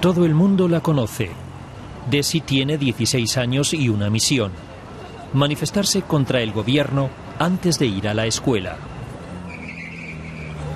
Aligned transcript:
Todo 0.00 0.24
el 0.24 0.32
mundo 0.32 0.68
la 0.68 0.80
conoce. 0.80 1.30
Desi 2.08 2.40
tiene 2.40 2.78
16 2.78 3.36
años 3.36 3.74
y 3.74 3.88
una 3.88 4.08
misión. 4.10 4.52
Manifestarse 5.32 6.02
contra 6.02 6.40
el 6.40 6.52
gobierno 6.52 7.10
antes 7.40 7.80
de 7.80 7.86
ir 7.86 8.06
a 8.06 8.14
la 8.14 8.26
escuela. 8.26 8.76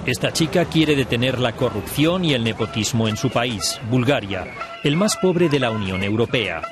Esta 0.06 0.32
chica 0.32 0.64
quiere 0.64 0.96
detener 0.96 1.38
la 1.38 1.52
corrupción 1.52 2.24
y 2.24 2.34
el 2.34 2.42
nepotismo 2.42 3.06
en 3.06 3.16
su 3.16 3.30
país, 3.30 3.80
Bulgaria, 3.88 4.48
el 4.82 4.96
más 4.96 5.16
pobre 5.16 5.48
de 5.48 5.60
la 5.60 5.70
Unión 5.70 6.02
Europea. 6.02 6.62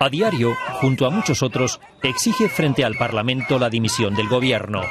A 0.00 0.08
diario, 0.08 0.56
junto 0.80 1.06
a 1.06 1.10
muchos 1.10 1.44
otros, 1.44 1.78
exige 2.02 2.48
frente 2.48 2.84
al 2.84 2.96
Parlamento 2.96 3.60
la 3.60 3.70
dimisión 3.70 4.16
del 4.16 4.26
gobierno. 4.26 4.82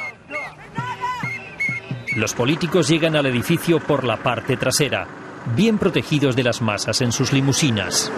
Los 2.16 2.34
políticos 2.34 2.88
llegan 2.88 3.16
al 3.16 3.24
edificio 3.24 3.80
por 3.80 4.04
la 4.04 4.22
parte 4.22 4.58
trasera, 4.58 5.08
bien 5.56 5.78
protegidos 5.78 6.36
de 6.36 6.42
las 6.42 6.60
masas 6.60 7.00
en 7.00 7.10
sus 7.10 7.32
limusinas. 7.32 8.12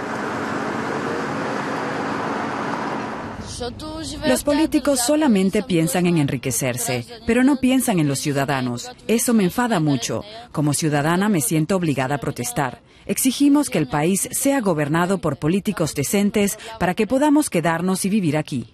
Los 4.26 4.42
políticos 4.42 4.98
solamente 5.06 5.62
piensan 5.62 6.06
en 6.06 6.18
enriquecerse, 6.18 7.06
pero 7.24 7.44
no 7.44 7.56
piensan 7.56 8.00
en 8.00 8.08
los 8.08 8.18
ciudadanos. 8.18 8.90
Eso 9.06 9.32
me 9.32 9.44
enfada 9.44 9.78
mucho. 9.78 10.24
Como 10.50 10.74
ciudadana 10.74 11.28
me 11.28 11.40
siento 11.40 11.76
obligada 11.76 12.16
a 12.16 12.18
protestar. 12.18 12.80
Exigimos 13.06 13.70
que 13.70 13.78
el 13.78 13.86
país 13.86 14.28
sea 14.32 14.60
gobernado 14.60 15.18
por 15.18 15.36
políticos 15.36 15.94
decentes 15.94 16.58
para 16.80 16.94
que 16.94 17.06
podamos 17.06 17.48
quedarnos 17.48 18.04
y 18.04 18.08
vivir 18.08 18.36
aquí. 18.36 18.66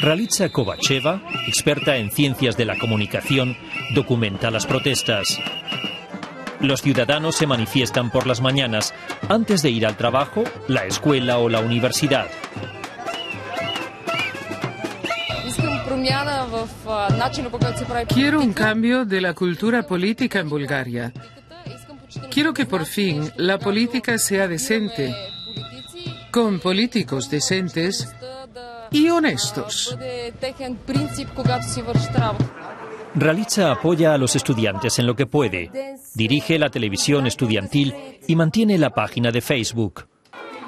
Ralitza 0.00 0.48
Kovacheva, 0.48 1.22
experta 1.46 1.96
en 1.96 2.10
ciencias 2.10 2.56
de 2.56 2.64
la 2.64 2.78
comunicación, 2.78 3.56
documenta 3.94 4.50
las 4.50 4.66
protestas. 4.66 5.38
Los 6.60 6.82
ciudadanos 6.82 7.36
se 7.36 7.46
manifiestan 7.46 8.10
por 8.10 8.26
las 8.26 8.40
mañanas 8.40 8.94
antes 9.28 9.62
de 9.62 9.70
ir 9.70 9.86
al 9.86 9.96
trabajo, 9.96 10.44
la 10.68 10.84
escuela 10.86 11.38
o 11.38 11.48
la 11.48 11.60
universidad. 11.60 12.26
Quiero 18.08 18.40
un 18.40 18.52
cambio 18.52 19.04
de 19.04 19.20
la 19.20 19.34
cultura 19.34 19.82
política 19.82 20.40
en 20.40 20.48
Bulgaria. 20.48 21.12
Quiero 22.30 22.54
que 22.54 22.66
por 22.66 22.86
fin 22.86 23.30
la 23.36 23.58
política 23.58 24.18
sea 24.18 24.48
decente, 24.48 25.14
con 26.30 26.60
políticos 26.60 27.30
decentes 27.30 28.08
y 28.90 29.08
honestos. 29.08 29.96
Ralitza 33.14 33.72
apoya 33.72 34.14
a 34.14 34.18
los 34.18 34.36
estudiantes 34.36 34.98
en 34.98 35.06
lo 35.06 35.16
que 35.16 35.26
puede. 35.26 35.96
Dirige 36.14 36.58
la 36.58 36.70
televisión 36.70 37.26
estudiantil 37.26 37.94
y 38.26 38.36
mantiene 38.36 38.78
la 38.78 38.90
página 38.90 39.32
de 39.32 39.40
Facebook. 39.40 40.06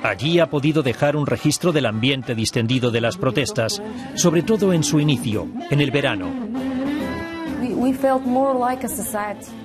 Allí 0.03 0.41
ha 0.41 0.51
podido 0.51 0.83
dejar 0.83 1.15
un 1.15 1.27
registro 1.27 1.71
del 1.71 1.87
ambiente 1.87 2.35
distendido 2.35 2.91
de 2.91 3.01
las 3.01 3.17
protestas, 3.17 3.81
sobre 4.15 4.43
todo 4.43 4.73
en 4.73 4.83
su 4.83 4.99
inicio, 4.99 5.47
en 5.71 5.81
el 5.81 5.93
verano. 5.93 6.29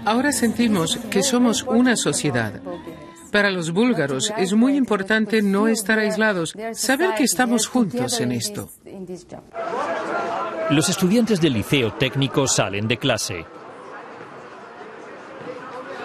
Ahora 0.06 0.32
sentimos 0.32 0.98
que 1.10 1.24
somos 1.24 1.64
una 1.64 1.96
sociedad. 1.96 2.62
Para 3.32 3.52
los 3.52 3.72
búlgaros 3.72 4.32
es 4.38 4.54
muy 4.54 4.76
importante 4.76 5.42
no 5.42 5.68
estar 5.68 6.00
aislados, 6.00 6.54
saber 6.74 7.16
que 7.16 7.24
estamos 7.24 7.68
juntos 7.68 8.20
en 8.20 8.32
esto. 8.32 8.70
Los 10.70 10.90
estudiantes 10.90 11.40
del 11.40 11.54
liceo 11.54 11.94
técnico 11.94 12.48
salen 12.48 12.88
de 12.88 12.98
clase. 12.98 13.46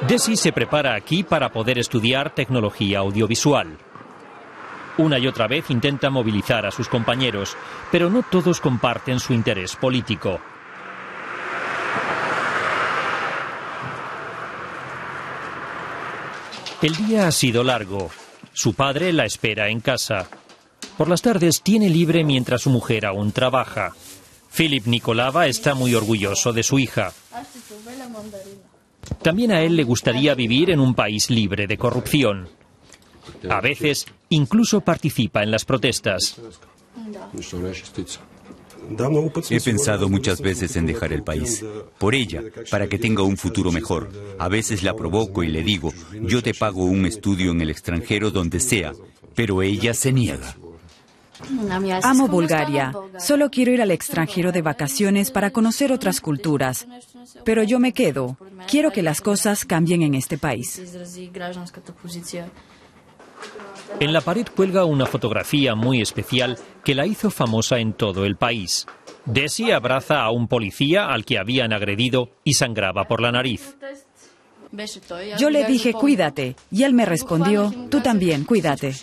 Desi 0.07 0.37
se 0.37 0.53
prepara 0.53 0.95
aquí 0.95 1.23
para 1.23 1.53
poder 1.53 1.79
estudiar 1.79 2.35
tecnología 2.35 2.99
audiovisual. 2.99 3.79
Una 4.99 5.19
y 5.19 5.27
otra 5.27 5.47
vez 5.47 5.71
intenta 5.71 6.11
movilizar 6.11 6.67
a 6.67 6.71
sus 6.71 6.89
compañeros, 6.89 7.57
pero 7.91 8.11
no 8.11 8.23
todos 8.23 8.61
comparten 8.61 9.21
su 9.21 9.33
interés 9.33 9.77
político. 9.77 10.41
El 16.83 16.97
día 16.97 17.29
ha 17.29 17.33
sido 17.33 17.63
largo. 17.63 18.11
Su 18.53 18.75
padre 18.75 19.13
la 19.13 19.25
espera 19.25 19.69
en 19.69 19.81
casa. 19.81 20.29
Por 20.99 21.09
las 21.09 21.23
tardes 21.23 21.63
tiene 21.63 21.89
libre 21.89 22.25
mientras 22.25 22.63
su 22.63 22.71
mujer 22.71 23.07
aún 23.07 23.31
trabaja. 23.31 23.95
Philip 24.55 24.87
Nicolava 24.87 25.47
está 25.47 25.75
muy 25.75 25.95
orgulloso 25.95 26.53
de 26.53 26.65
su 26.65 26.81
hija. 26.81 27.13
También 29.23 29.53
a 29.53 29.63
él 29.63 29.77
le 29.77 29.85
gustaría 29.85 30.35
vivir 30.35 30.71
en 30.71 30.81
un 30.81 30.95
país 30.95 31.31
libre 31.31 31.69
de 31.69 31.79
corrupción. 31.79 32.49
A 33.49 33.61
veces 33.61 34.07
incluso 34.29 34.81
participa 34.81 35.45
en 35.45 35.53
las 35.53 35.65
protestas. 35.65 36.37
He 39.51 39.61
pensado 39.61 40.09
muchas 40.09 40.41
veces 40.41 40.77
en 40.77 40.87
dejar 40.87 41.13
el 41.13 41.23
país, 41.23 41.65
por 41.99 42.15
ella, 42.15 42.43
para 42.71 42.89
que 42.89 42.99
tenga 42.99 43.23
un 43.23 43.37
futuro 43.37 43.73
mejor. 43.73 44.11
A 44.39 44.49
veces 44.49 44.83
la 44.83 44.95
provoco 44.95 45.43
y 45.43 45.49
le 45.49 45.63
digo, 45.63 45.93
yo 46.23 46.43
te 46.43 46.55
pago 46.55 46.85
un 46.85 47.07
estudio 47.07 47.53
en 47.53 47.61
el 47.61 47.71
extranjero 47.71 48.31
donde 48.31 48.61
sea, 48.61 48.93
pero 49.35 49.63
ella 49.63 49.95
se 49.95 50.13
niega. 50.13 50.57
Amo 52.03 52.29
Bulgaria. 52.29 52.93
Solo 53.19 53.51
quiero 53.51 53.73
ir 53.73 53.83
al 53.83 53.91
extranjero 53.91 54.53
de 54.53 54.63
vacaciones 54.63 55.31
para 55.31 55.51
conocer 55.51 55.93
otras 55.93 56.21
culturas. 56.21 56.87
Pero 57.45 57.63
yo 57.63 57.79
me 57.79 57.93
quedo. 57.93 58.37
Quiero 58.69 58.93
que 58.93 59.03
las 59.03 59.21
cosas 59.21 59.65
cambien 59.65 60.03
en 60.03 60.15
este 60.15 60.39
país. 60.39 60.81
En 64.01 64.13
la 64.13 64.21
pared 64.21 64.47
cuelga 64.55 64.85
una 64.85 65.07
fotografía 65.07 65.75
muy 65.75 66.01
especial 66.01 66.59
que 66.85 66.95
la 66.95 67.07
hizo 67.07 67.31
famosa 67.31 67.79
en 67.79 67.93
todo 67.93 68.25
el 68.25 68.37
país. 68.37 68.87
Desi 69.25 69.71
abraza 69.71 70.23
a 70.23 70.31
un 70.31 70.49
policía 70.49 71.07
al 71.07 71.25
que 71.25 71.39
habían 71.39 71.73
agredido 71.73 72.31
y 72.45 72.55
sangraba 72.55 73.05
por 73.05 73.21
la 73.21 73.31
nariz. 73.31 73.77
Yo 75.39 75.51
le 75.51 75.65
dije, 75.65 75.93
cuídate, 75.93 76.57
y 76.71 76.83
él 76.83 76.95
me 76.95 77.05
respondió, 77.05 77.73
tú 77.91 78.01
también, 78.01 78.45
cuídate. 78.45 78.95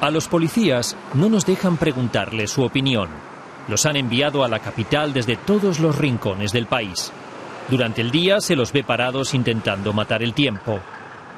A 0.00 0.10
los 0.10 0.28
policías 0.28 0.96
no 1.14 1.28
nos 1.28 1.44
dejan 1.44 1.76
preguntarle 1.76 2.46
su 2.46 2.62
opinión. 2.62 3.08
Los 3.68 3.86
han 3.86 3.96
enviado 3.96 4.44
a 4.44 4.48
la 4.48 4.60
capital 4.60 5.12
desde 5.12 5.36
todos 5.36 5.80
los 5.80 5.96
rincones 5.96 6.52
del 6.52 6.66
país. 6.66 7.12
Durante 7.68 8.02
el 8.02 8.10
día 8.10 8.40
se 8.40 8.56
los 8.56 8.72
ve 8.72 8.84
parados 8.84 9.34
intentando 9.34 9.92
matar 9.92 10.22
el 10.22 10.34
tiempo. 10.34 10.80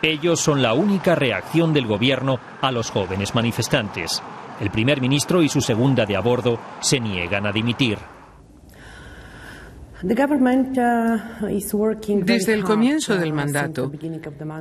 Ellos 0.03 0.41
son 0.41 0.63
la 0.63 0.75
única 0.75 1.15
reacción 1.15 1.73
del 1.73 1.87
gobierno 1.87 2.39
a 2.61 2.73
los 2.73 2.91
jóvenes 2.91 3.35
manifestantes. 3.35 4.23
El 4.61 4.71
primer 4.71 5.01
ministro 5.01 5.43
y 5.43 5.49
su 5.49 5.61
segunda 5.61 6.05
de 6.05 6.17
a 6.17 6.21
bordo 6.21 6.59
se 6.81 6.99
niegan 6.99 7.47
a 7.47 7.53
dimitir. 7.53 8.16
Desde 10.03 10.25
el 12.53 12.65
comienzo 12.65 13.17
del 13.17 13.33
mandato, 13.33 13.91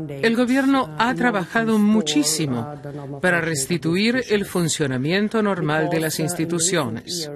el 0.09 0.35
gobierno 0.35 0.95
ha 0.97 1.13
trabajado 1.13 1.77
muchísimo 1.77 2.73
para 3.21 3.41
restituir 3.41 4.23
el 4.29 4.45
funcionamiento 4.45 5.41
normal 5.41 5.89
de 5.89 5.99
las 5.99 6.19
instituciones, 6.19 7.29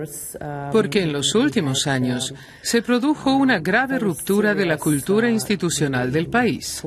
porque 0.71 1.03
en 1.03 1.11
los 1.11 1.35
últimos 1.35 1.87
años 1.87 2.33
se 2.61 2.81
produjo 2.81 3.35
una 3.35 3.59
grave 3.59 3.99
ruptura 3.99 4.55
de 4.55 4.65
la 4.65 4.77
cultura 4.77 5.29
institucional 5.29 6.11
del 6.11 6.27
país. 6.27 6.81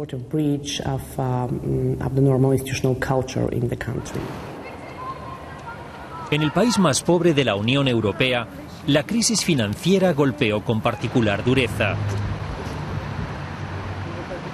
En 6.31 6.41
el 6.41 6.53
país 6.53 6.79
más 6.79 7.03
pobre 7.03 7.35
de 7.35 7.45
la 7.45 7.55
Unión 7.55 7.89
Europea, 7.89 8.49
la 8.87 9.05
crisis 9.05 9.45
financiera 9.45 10.13
golpeó 10.13 10.65
con 10.65 10.81
particular 10.81 11.45
dureza. 11.45 11.95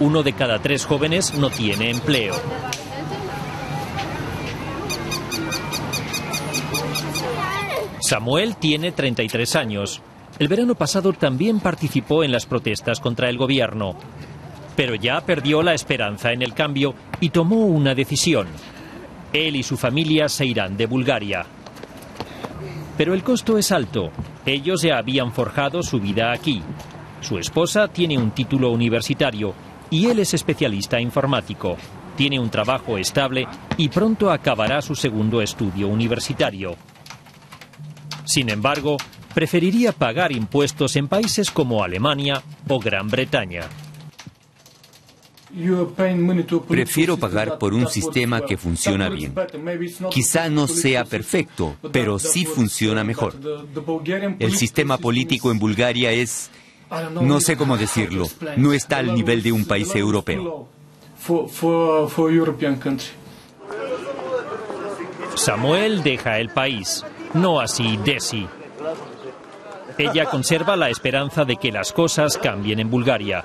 Uno 0.00 0.22
de 0.22 0.34
cada 0.34 0.58
tres 0.58 0.84
jóvenes 0.84 1.34
no 1.34 1.48
tiene 1.50 1.90
empleo. 1.90 2.34
Samuel 8.00 8.56
tiene 8.56 8.92
33 8.92 9.56
años. 9.56 10.02
El 10.38 10.48
verano 10.48 10.74
pasado 10.74 11.12
también 11.14 11.60
participó 11.60 12.22
en 12.22 12.30
las 12.30 12.46
protestas 12.46 13.00
contra 13.00 13.28
el 13.28 13.38
gobierno, 13.38 13.96
pero 14.76 14.94
ya 14.94 15.22
perdió 15.22 15.62
la 15.62 15.74
esperanza 15.74 16.32
en 16.32 16.42
el 16.42 16.54
cambio 16.54 16.94
y 17.20 17.30
tomó 17.30 17.66
una 17.66 17.94
decisión. 17.94 18.46
Él 19.32 19.56
y 19.56 19.62
su 19.62 19.76
familia 19.76 20.28
se 20.28 20.46
irán 20.46 20.76
de 20.76 20.86
Bulgaria. 20.86 21.46
Pero 22.96 23.14
el 23.14 23.22
costo 23.22 23.58
es 23.58 23.72
alto. 23.72 24.10
Ellos 24.44 24.82
ya 24.82 24.98
habían 24.98 25.32
forjado 25.32 25.82
su 25.82 26.00
vida 26.00 26.32
aquí. 26.32 26.62
Su 27.20 27.38
esposa 27.38 27.88
tiene 27.88 28.18
un 28.18 28.30
título 28.30 28.70
universitario 28.70 29.54
y 29.90 30.06
él 30.06 30.18
es 30.18 30.34
especialista 30.34 31.00
informático. 31.00 31.76
Tiene 32.16 32.38
un 32.38 32.50
trabajo 32.50 32.98
estable 32.98 33.46
y 33.76 33.88
pronto 33.88 34.30
acabará 34.30 34.82
su 34.82 34.94
segundo 34.94 35.40
estudio 35.40 35.88
universitario. 35.88 36.76
Sin 38.24 38.50
embargo, 38.50 38.96
preferiría 39.34 39.92
pagar 39.92 40.32
impuestos 40.32 40.96
en 40.96 41.08
países 41.08 41.50
como 41.50 41.82
Alemania 41.82 42.42
o 42.68 42.78
Gran 42.78 43.08
Bretaña. 43.08 43.62
Prefiero 46.68 47.16
pagar 47.16 47.58
por 47.58 47.72
un 47.72 47.88
sistema 47.88 48.42
que 48.42 48.56
funciona 48.56 49.08
bien. 49.08 49.34
Quizá 50.10 50.48
no 50.48 50.68
sea 50.68 51.04
perfecto, 51.04 51.76
pero 51.90 52.18
sí 52.18 52.44
funciona 52.44 53.02
mejor. 53.04 53.34
El 54.38 54.54
sistema 54.56 54.98
político 54.98 55.50
en 55.50 55.58
Bulgaria 55.58 56.12
es, 56.12 56.50
no 57.20 57.40
sé 57.40 57.56
cómo 57.56 57.76
decirlo, 57.76 58.28
no 58.56 58.72
está 58.72 58.98
al 58.98 59.14
nivel 59.14 59.42
de 59.42 59.52
un 59.52 59.64
país 59.64 59.94
europeo. 59.94 60.68
Samuel 65.34 66.02
deja 66.02 66.38
el 66.38 66.50
país, 66.50 67.04
no 67.32 67.60
así 67.60 67.98
Desi. 68.04 68.46
Ella 69.96 70.26
conserva 70.26 70.76
la 70.76 70.90
esperanza 70.90 71.44
de 71.44 71.56
que 71.56 71.72
las 71.72 71.92
cosas 71.92 72.38
cambien 72.38 72.78
en 72.80 72.90
Bulgaria. 72.90 73.44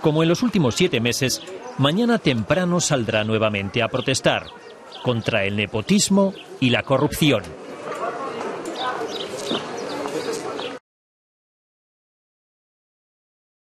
Como 0.00 0.22
en 0.22 0.28
los 0.28 0.42
últimos 0.42 0.74
siete 0.74 1.00
meses, 1.00 1.42
mañana 1.78 2.18
temprano 2.18 2.80
saldrá 2.80 3.22
nuevamente 3.24 3.82
a 3.82 3.88
protestar 3.88 4.46
contra 5.02 5.44
el 5.44 5.56
nepotismo 5.56 6.34
y 6.58 6.70
la 6.70 6.82
corrupción. 6.82 7.42